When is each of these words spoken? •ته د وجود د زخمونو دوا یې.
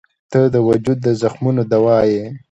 •ته 0.31 0.39
د 0.53 0.55
وجود 0.67 0.97
د 1.03 1.07
زخمونو 1.21 1.61
دوا 1.73 1.99
یې. 2.13 2.23